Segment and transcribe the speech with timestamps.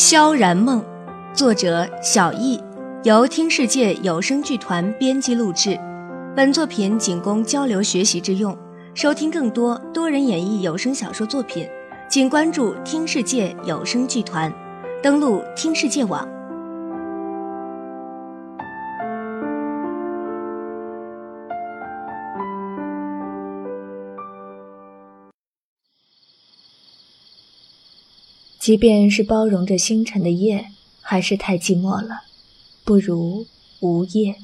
[0.00, 0.80] 萧然梦，
[1.34, 2.62] 作者小易，
[3.02, 5.76] 由听世界有声剧团编辑录制。
[6.36, 8.56] 本作品仅供交流学习之用。
[8.94, 11.68] 收听更多多人演绎有声小说作品，
[12.08, 14.52] 请关注听世界有声剧团，
[15.02, 16.28] 登录听世界网。
[28.68, 30.66] 即便是包容着星辰的夜，
[31.00, 32.24] 还是太寂寞了，
[32.84, 33.46] 不如
[33.80, 34.36] 无夜。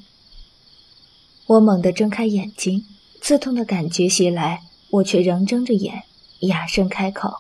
[1.45, 2.87] 我猛地睁开眼睛，
[3.21, 4.63] 刺痛的感觉袭来，
[4.93, 6.05] 我却仍睁着眼，
[6.41, 7.35] 哑声开口：“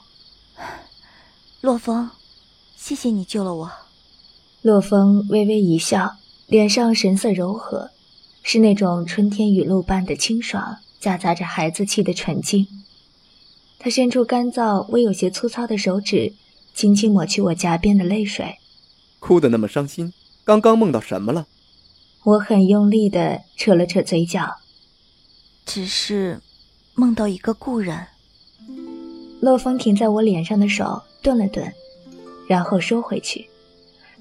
[1.62, 2.10] 洛风，
[2.77, 3.72] 谢谢你救了我。”
[4.60, 6.16] 洛风微微一笑，
[6.46, 7.92] 脸上神色柔和，
[8.42, 12.66] 是那种春天雨露般的清爽，夹杂着孩子气的纯净。
[13.78, 16.34] 他伸出干燥、微有些粗糙的手指。
[16.74, 18.56] 轻轻抹去我颊边的泪水，
[19.20, 20.12] 哭得那么伤心，
[20.44, 21.47] 刚刚梦到什么了？
[22.25, 24.56] 我很用力的扯了扯嘴角，
[25.64, 26.41] 只是
[26.94, 28.06] 梦到一个故人。
[29.41, 31.72] 洛风停在我脸上的手顿了顿，
[32.48, 33.47] 然后收回去，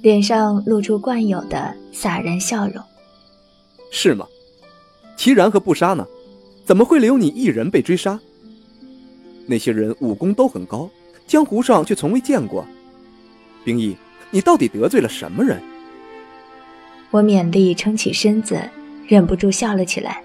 [0.01, 2.83] 脸上露出惯有的洒然笑容。
[3.89, 4.27] 是吗？
[5.17, 6.05] 齐然和不杀呢？
[6.65, 8.19] 怎么会留你一人被追杀？
[9.47, 10.89] 那些人武功都很高。
[11.33, 12.63] 江湖上却从未见过，
[13.65, 13.97] 冰毅，
[14.29, 15.59] 你到底得罪了什么人？
[17.09, 18.61] 我勉力撑起身子，
[19.07, 20.21] 忍不住笑了起来，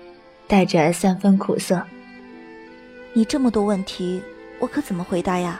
[0.46, 1.82] 带着三分苦涩。
[3.14, 4.20] 你这么多问题，
[4.58, 5.58] 我可怎么回答呀？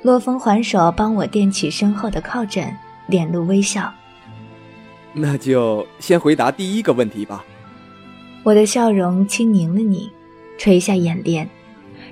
[0.00, 2.74] 洛风还手帮我垫起身后的靠枕，
[3.08, 3.92] 脸露微笑。
[5.12, 7.44] 那就先回答第一个问题吧。
[8.42, 10.10] 我的笑容轻凝了你，
[10.56, 11.46] 垂下眼帘，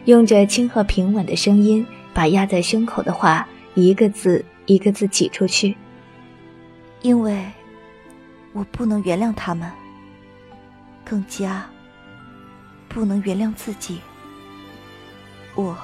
[0.04, 1.86] 用着轻和平稳的声音。
[2.18, 5.76] 把压在胸口的话一个字一个字挤出去。
[7.00, 7.46] 因为，
[8.52, 9.70] 我不能原谅他们，
[11.04, 11.64] 更加
[12.88, 14.00] 不能原谅自己。
[15.54, 15.78] 我，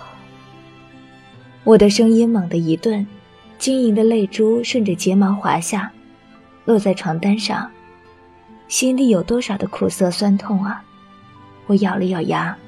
[1.63, 3.07] 我的声音猛地一顿，
[3.57, 5.93] 晶莹的泪珠顺着睫毛滑下，
[6.65, 7.71] 落在床单上，
[8.67, 10.83] 心里有多少的苦涩酸痛啊！
[11.67, 12.59] 我咬了咬牙，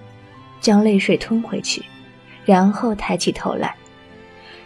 [0.60, 1.84] 将泪水吞回去。
[2.46, 3.76] 然后抬起头来，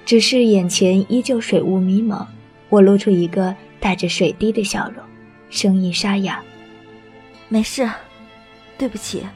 [0.05, 2.25] 只是眼前依旧水雾迷蒙。
[2.69, 5.03] 我露出一个带着水滴的笑容，
[5.49, 6.41] 声音沙哑
[7.51, 7.91] ：“没事，
[8.79, 9.27] 对不起，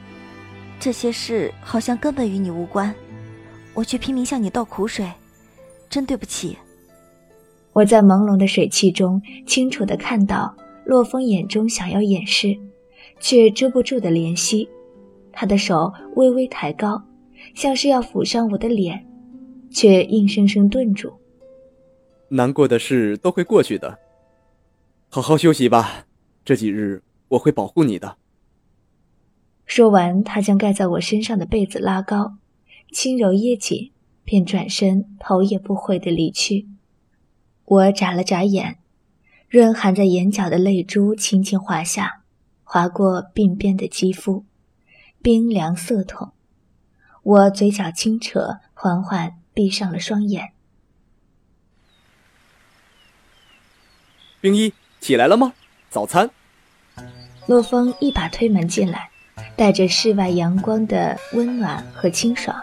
[0.79, 2.95] 这些事好像根本与你无关，
[3.73, 5.11] 我却拼命向你倒苦水，
[5.89, 6.57] 真对不起。”
[7.73, 12.57] 我在朦胧的水汽中清楚地看到洛风眼中想要掩饰，
[13.19, 14.69] 却遮不住的怜惜，
[15.33, 17.03] 他的手微微抬高。
[17.53, 19.05] 像是要抚上我的脸，
[19.69, 21.13] 却硬生生顿住。
[22.29, 23.99] 难过的事都会过去的，
[25.09, 26.07] 好好休息吧。
[26.43, 28.17] 这几日我会保护你的。
[29.65, 32.37] 说完，他将盖在我身上的被子拉高，
[32.91, 33.91] 轻柔掖紧，
[34.23, 36.67] 便转身头也不回的离去。
[37.65, 38.77] 我眨了眨眼，
[39.49, 42.21] 润含在眼角的泪珠轻轻滑下，
[42.63, 44.45] 划过鬓边的肌肤，
[45.21, 46.31] 冰凉涩痛。
[47.25, 50.51] 我嘴角轻扯，缓缓闭上了双眼。
[54.39, 54.71] 冰一
[55.01, 55.53] 起来了吗？
[55.89, 56.29] 早餐。
[57.47, 59.09] 洛风一把推门进来，
[59.55, 62.55] 带着室外阳光的温暖和清爽，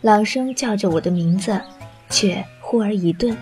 [0.00, 1.60] 朗声叫着我的名字，
[2.08, 3.36] 却忽而一顿。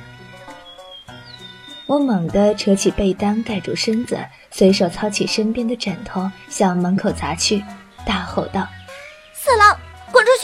[1.85, 4.19] 我猛地扯起被单盖住身子，
[4.51, 7.63] 随手操起身边的枕头，向门口砸去，
[8.07, 8.67] 大吼道
[9.37, 9.79] ：“色狼！”
[10.27, 10.35] 滚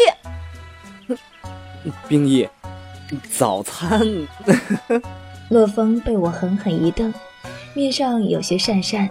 [1.08, 1.18] 出
[1.88, 1.92] 去！
[2.08, 2.48] 冰毅，
[3.30, 4.00] 早餐。
[5.50, 7.12] 洛风被我狠狠一瞪，
[7.74, 9.08] 面上有些讪讪，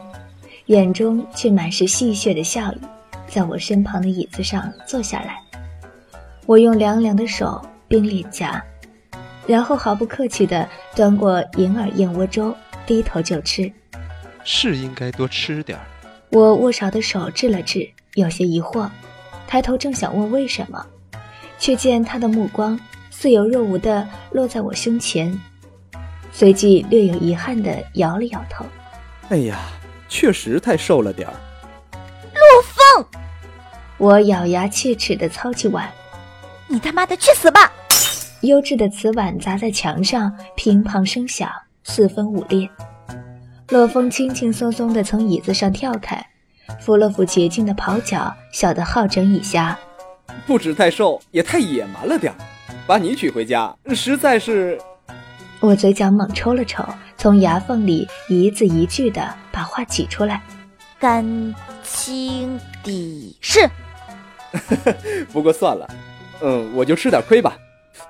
[0.68, 2.80] 眼中却满是戏谑的笑意，
[3.28, 5.40] 在我身旁的椅子上坐下来。
[6.46, 8.64] 我用凉凉的手冰脸颊，
[9.46, 13.72] 然后毫不客气地端过银耳燕窝粥，低头就吃。
[14.44, 15.86] 是应该多吃点儿。
[16.32, 18.90] 我握勺的手滞了滞，有些疑惑。
[19.52, 20.82] 抬头正想问为什么，
[21.60, 25.38] 却见他的目光似有若无地落在我胸前，
[26.32, 28.66] 随即略有遗憾地摇了摇头。
[29.28, 29.60] 哎呀，
[30.08, 31.34] 确实太瘦了点儿。
[32.34, 33.06] 陆风，
[33.98, 35.92] 我咬牙切齿地操起碗
[36.70, 37.70] ：“你他妈的去死吧！”
[38.44, 41.52] 优质的瓷碗砸在墙上，乒乓声响，
[41.84, 42.70] 四分五裂。
[43.68, 46.26] 洛风轻轻松松地从椅子上跳开。
[46.80, 49.76] 扶了扶洁净的袍脚，笑得好整以暇。
[50.48, 52.36] 不止太瘦，也太野蛮了点儿
[52.88, 54.80] 把你娶回家，实在是……
[55.60, 56.84] 我嘴角猛抽了抽，
[57.18, 60.42] 从牙缝里一字一句的把话挤出来。
[61.00, 61.24] 感
[61.84, 63.70] 情的事。
[65.32, 65.88] 不过算了，
[66.42, 67.56] 嗯，我就吃点亏吧。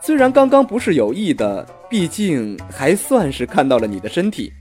[0.02, 4.52] 虽然刚刚不是有意的，毕竟还算是看到了你的身体。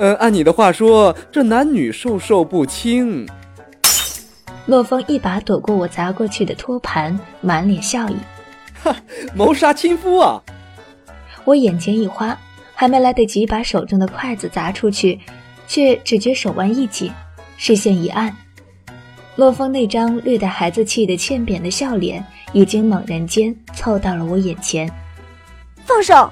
[0.00, 3.28] 嗯，按你的话说，这男女授受不亲。
[4.64, 8.16] 洛风一把躲过我砸过去的托盘，满脸笑意。
[8.82, 8.96] 哈，
[9.34, 10.42] 谋杀亲夫啊！
[11.44, 12.38] 我眼前一花，
[12.74, 15.20] 还没来得及把手中的筷子砸出去，
[15.68, 17.12] 却只觉手腕一紧，
[17.58, 18.34] 视线一暗。
[19.36, 22.24] 洛风那张略带孩子气的欠扁的笑脸，
[22.54, 24.90] 已经猛然间凑到了我眼前。
[25.84, 26.30] 放手！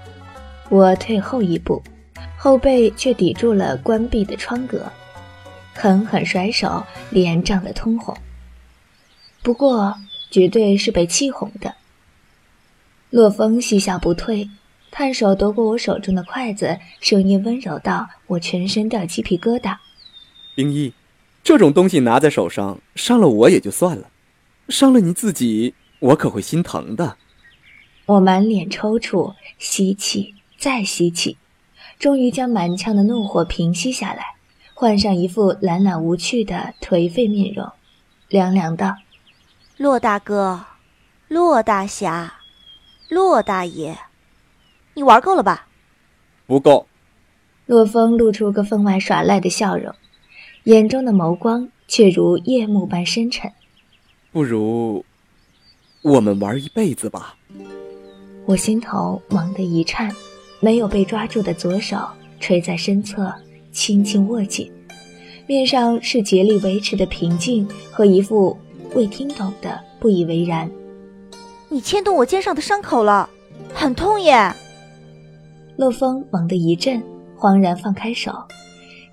[0.70, 1.82] 我退后一步，
[2.38, 4.90] 后背却抵住了关闭的窗格，
[5.75, 8.17] 狠狠甩手，脸涨得通红。
[9.43, 9.94] 不过，
[10.31, 11.75] 绝对是被气红的。
[13.11, 14.49] 洛风嬉笑不退，
[14.90, 19.76] 探手夺过我手中的筷子，声音温柔道：“我全身掉鸡皮疙瘩。”
[20.55, 20.94] 冰衣。
[21.43, 24.11] 这种东西拿在手上，伤了我也就算了，
[24.69, 27.17] 伤了你自己，我可会心疼的。
[28.05, 31.38] 我满脸抽搐，吸气，再吸气，
[31.98, 34.36] 终于将满腔的怒火平息下来，
[34.72, 37.70] 换上一副懒懒无趣的颓废面容，
[38.28, 38.96] 凉凉道
[39.76, 40.64] ：“骆大哥，
[41.26, 42.34] 骆大侠，
[43.08, 43.98] 骆大爷，
[44.94, 45.66] 你玩够了吧？”
[46.46, 46.86] 不够。
[47.66, 49.94] 洛风露出个分外耍赖的笑容。
[50.64, 53.50] 眼中的眸光却如夜幕般深沉。
[54.32, 55.04] 不如，
[56.02, 57.36] 我们玩一辈子吧。
[58.44, 60.14] 我心头猛地一颤，
[60.60, 61.96] 没有被抓住的左手
[62.40, 63.32] 垂在身侧，
[63.72, 64.70] 轻轻握紧，
[65.46, 68.56] 面上是竭力维持的平静和一副
[68.94, 70.70] 未听懂的不以为然。
[71.69, 73.28] 你牵动我肩上的伤口了，
[73.75, 74.52] 很痛耶。
[75.76, 77.02] 乐风猛地一震，
[77.38, 78.32] 恍然放开手。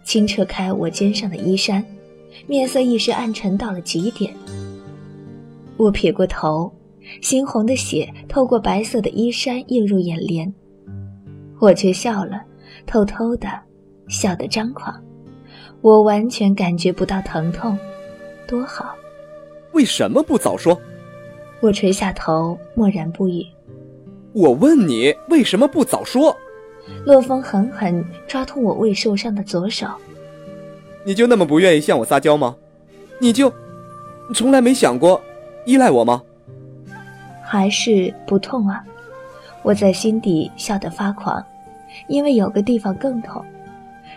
[0.03, 1.83] 轻扯开我肩上的衣衫，
[2.47, 4.33] 面色一时暗沉到了极点。
[5.77, 6.71] 我撇过头，
[7.21, 10.53] 猩红的血透过白色的衣衫映入眼帘，
[11.59, 12.41] 我却笑了，
[12.85, 13.47] 偷偷的
[14.07, 14.93] 笑得张狂。
[15.81, 17.77] 我完全感觉不到疼痛，
[18.47, 18.95] 多好。
[19.73, 20.79] 为什么不早说？
[21.61, 23.45] 我垂下头，默然不语。
[24.33, 26.35] 我问你，为什么不早说？
[27.05, 29.87] 洛风狠狠抓痛我未受伤的左手，
[31.03, 32.55] 你就那么不愿意向我撒娇吗？
[33.19, 33.51] 你就
[34.33, 35.21] 从来没想过
[35.65, 36.21] 依赖我吗？
[37.43, 38.83] 还是不痛啊？
[39.65, 41.43] 我在心底笑得发狂，
[42.05, 43.43] 因为有个地方更痛，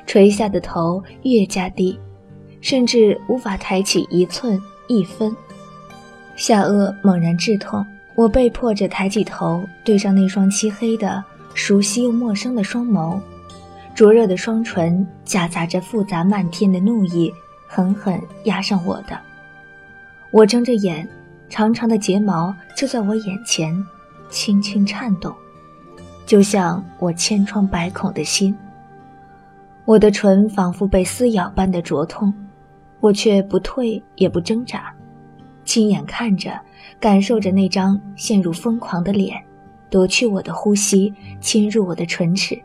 [0.06, 1.98] 垂下的头越加低，
[2.60, 5.34] 甚至无法抬起一寸一分，
[6.36, 7.82] 下颚猛然剧痛，
[8.14, 11.24] 我被迫着抬起头，对上那双漆黑的。
[11.54, 13.18] 熟悉又陌生的双眸，
[13.92, 17.32] 灼热的双唇夹杂着复杂漫天的怒意，
[17.66, 19.18] 狠狠压上我的。
[20.30, 21.08] 我睁着眼，
[21.48, 23.74] 长长的睫毛就在我眼前，
[24.28, 25.34] 轻轻颤动，
[26.26, 28.56] 就像我千疮百孔的心。
[29.84, 32.32] 我的唇仿佛被撕咬般的灼痛，
[33.00, 34.94] 我却不退也不挣扎，
[35.64, 36.60] 亲眼看着，
[37.00, 39.42] 感受着那张陷入疯狂的脸。
[39.90, 42.60] 夺去我的呼吸，侵入我的唇齿。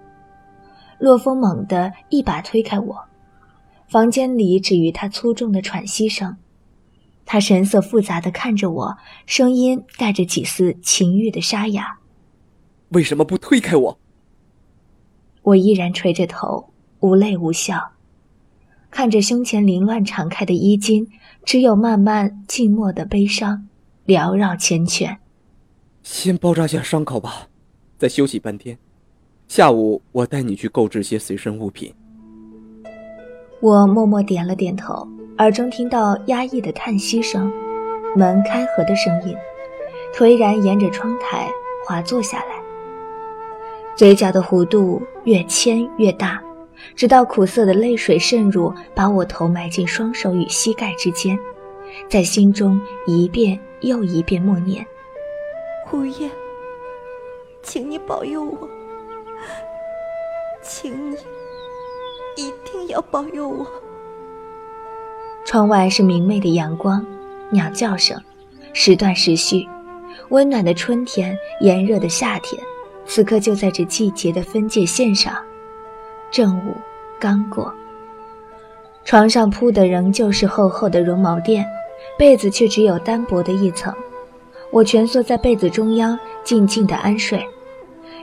[0.98, 3.02] 洛风猛地一把推开我，
[3.88, 6.36] 房间里只余他粗重的喘息声。
[7.26, 12.00] 他神色复杂的看着我，声音带着几丝情欲的沙哑
[12.90, 13.98] ：“为什么不推开我？”
[15.44, 17.92] 我依然垂着头，无泪无笑，
[18.90, 21.08] 看着胸前凌乱敞开的衣襟，
[21.44, 23.68] 只有慢慢静默的悲伤
[24.06, 25.18] 缭绕缱绻。
[26.04, 27.48] 先包扎下伤口吧，
[27.98, 28.78] 再休息半天。
[29.48, 31.94] 下午我带你去购置些随身物品。
[33.60, 35.08] 我默默点了点头，
[35.40, 37.52] 耳中听到压抑的叹息声，
[38.16, 39.36] 门开合的声音，
[40.14, 41.50] 颓然沿着窗台
[41.86, 42.62] 滑坐下来。
[43.96, 46.40] 嘴角的弧度越牵越大，
[46.96, 51.38] 直到苦涩的泪水渗入，把我头埋进双手与膝盖之间，
[52.08, 54.86] 在心中一遍又一遍默念。
[55.88, 56.30] 胡爷，
[57.64, 58.70] 请你保佑我，
[60.62, 61.16] 请你
[62.38, 63.66] 一定要保佑我。
[65.46, 67.06] 窗外是明媚的阳光，
[67.50, 68.20] 鸟叫声
[68.72, 69.68] 时断时续，
[70.30, 72.62] 温暖的春天，炎热的夏天，
[73.06, 75.36] 此刻就在这季节的分界线上。
[76.32, 76.74] 正午
[77.20, 77.72] 刚过，
[79.04, 81.66] 床上铺的仍旧是厚厚的绒毛垫，
[82.18, 83.94] 被子却只有单薄的一层。
[84.72, 87.46] 我蜷缩在被子中央，静静的安睡。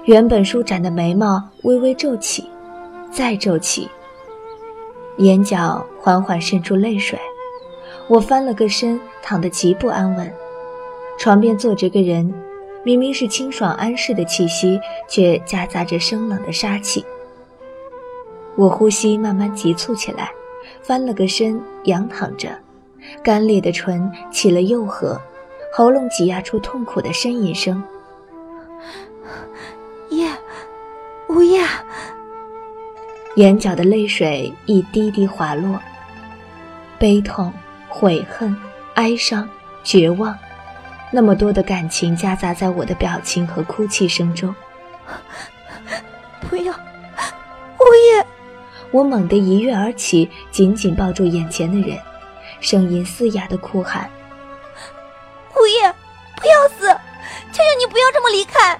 [0.07, 2.51] 原本舒展的眉毛微微皱起，
[3.13, 3.89] 再皱起，
[5.21, 7.19] 眼角缓缓渗出泪水。
[8.09, 10.33] 我翻了个身，躺得极不安稳。
[11.19, 12.33] 床边坐着个人，
[12.83, 17.05] 明明是清爽安适的气息，却夹杂着生冷的杀气。
[18.57, 20.31] 我呼吸慢慢急促起来，
[20.83, 22.49] 翻了个身，仰躺着，
[23.23, 25.21] 干裂的唇起了幼核，
[25.73, 27.83] 喉咙挤压出痛苦的呻吟声。
[30.09, 30.27] 夜，
[31.29, 31.61] 午夜，
[33.41, 35.81] 眼角的泪水一滴滴滑落，
[36.99, 37.51] 悲痛。
[37.93, 38.57] 悔恨、
[38.95, 39.49] 哀伤、
[39.83, 40.39] 绝望，
[41.11, 44.55] 那么多的感情夹杂在我的表情和哭泣声中。
[46.49, 48.25] 不要，物业！
[48.93, 51.99] 我猛地一跃而起，紧紧抱住眼前的人，
[52.61, 54.09] 声音嘶哑的哭喊
[55.59, 55.93] ：“物业，
[56.37, 56.87] 不要死！
[57.51, 58.79] 求求你不要这么离开！”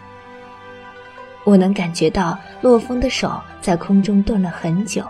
[1.43, 5.05] 我能感觉到洛风的手在空中顿了很久，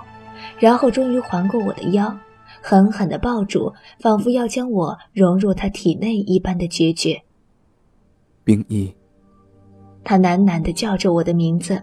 [0.58, 2.14] 然后终于环过我的腰。
[2.60, 7.18] 狠狠地抱住，仿佛要将我融入他体内一般的决绝。
[8.44, 8.94] 冰一，
[10.04, 11.82] 他喃喃地叫着我的名字，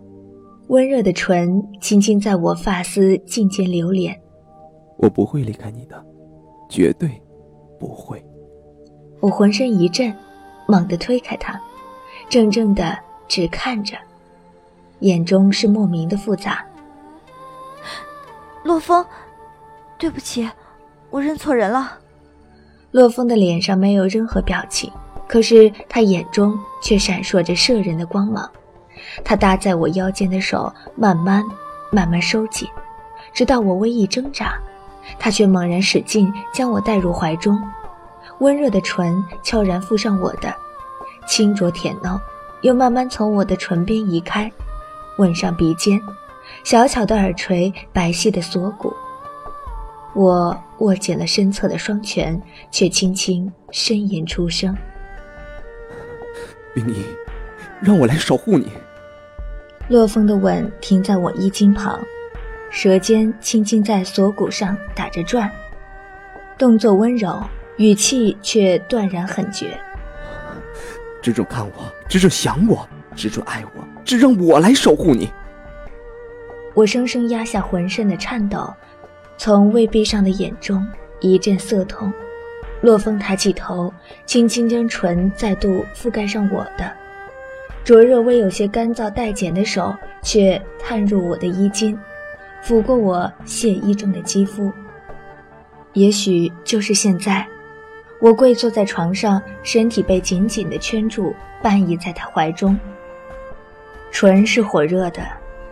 [0.67, 4.15] 温热的唇轻轻在我发丝尽间流连。
[4.97, 6.05] 我不会离开你的，
[6.69, 7.09] 绝对
[7.79, 8.23] 不会。
[9.19, 10.15] 我浑身一震，
[10.67, 11.59] 猛地推开他，
[12.29, 12.95] 怔怔地
[13.27, 13.97] 只看着，
[14.99, 16.63] 眼中是莫名的复杂。
[18.67, 19.05] 洛风，
[19.97, 20.45] 对不起。
[21.09, 21.97] 我认错人了。
[22.91, 24.91] 洛风的脸上没有任何表情，
[25.25, 28.51] 可是他眼中却闪烁着摄人的光芒。
[29.23, 31.41] 他搭在我腰间的手慢慢、
[31.93, 32.67] 慢慢收紧，
[33.31, 34.59] 直到我微一挣扎，
[35.17, 37.57] 他却猛然使劲将我带入怀中。
[38.39, 40.53] 温热的唇悄然附上我的，
[41.25, 42.19] 轻啄舔弄，
[42.63, 44.51] 又慢慢从我的唇边移开，
[45.19, 46.01] 吻上鼻尖，
[46.67, 48.93] 小巧的耳垂，白皙的锁骨。
[50.13, 54.75] 我握紧了身侧的双拳，却轻轻呻吟出声
[56.75, 57.05] ：“冰衣，
[57.79, 58.69] 让我来守护你。”
[59.87, 61.97] 洛风的吻停在我衣襟旁，
[62.69, 65.49] 舌尖轻轻在锁骨上打着转，
[66.57, 67.41] 动作温柔，
[67.77, 69.79] 语气却断然狠绝
[71.23, 75.31] ：“只准看我，只准想我，只准爱我，只让我来守护你。”
[76.77, 78.71] 我生生压下浑身的颤抖。
[79.35, 80.87] 从未闭上的眼中
[81.19, 82.13] 一阵涩痛，
[82.81, 83.91] 洛风抬起头，
[84.27, 86.93] 轻轻将唇再度覆盖上我的，
[87.83, 89.91] 灼热微有些干燥带茧的手
[90.21, 91.97] 却探入我的衣襟，
[92.63, 94.71] 抚过我血衣中的肌肤。
[95.93, 97.47] 也许就是现在，
[98.21, 102.79] 我跪坐在床上，身体被紧紧地圈住，半倚在他怀中，
[104.11, 105.23] 唇是火热的，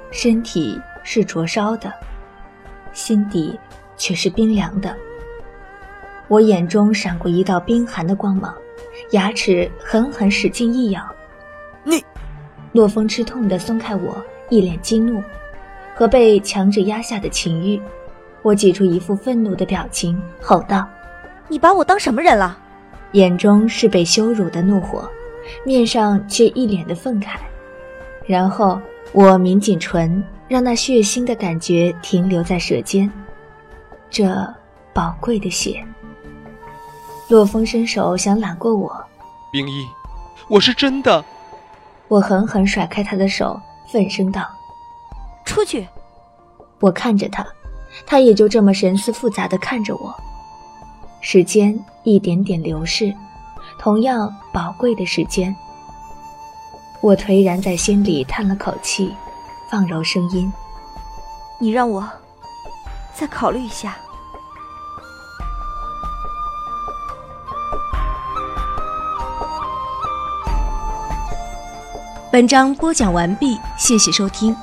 [0.09, 1.93] 身体是灼烧的。
[2.91, 3.57] 心底
[3.95, 4.93] 却是冰凉的。
[6.27, 8.53] 我眼中闪过一道冰寒的光芒，
[9.12, 11.01] 牙齿狠狠使劲一咬。
[11.83, 12.03] 你，
[12.71, 14.17] 洛风吃痛的松开我，
[14.50, 15.21] 一脸激怒
[15.93, 17.79] 和被强制压下的情欲。
[18.41, 20.88] 我挤出一副愤怒的表情，吼道
[21.47, 22.57] ：“你把我当什么人了？”
[23.13, 25.09] 眼中是被羞辱的怒火，
[25.63, 27.38] 面上却一脸的愤慨。
[28.25, 28.81] 然后
[29.13, 30.24] 我抿紧唇。
[30.47, 33.12] 让那血腥的感觉停留在舌尖，
[34.12, 34.31] 这
[34.93, 35.83] 宝贵的血。
[37.29, 38.95] 洛风伸手想揽过我，
[39.51, 39.88] 冰衣，
[40.47, 41.25] 我是真的。
[42.07, 43.59] 我狠狠甩开他的手，
[43.91, 44.47] 愤声道
[45.43, 45.88] ：“出去！”
[46.79, 47.43] 我看着他，
[48.05, 50.13] 他也就这么神思复杂的看着我。
[51.21, 53.12] 时间一点点流逝，
[53.79, 55.55] 同样宝贵的时间。
[57.05, 59.13] 我颓然在心里叹了口气。
[59.69, 60.51] 放柔声音，
[61.59, 62.03] 你让我
[63.13, 63.95] 再考虑一下。
[72.31, 74.55] 本章播讲完毕，谢谢收听。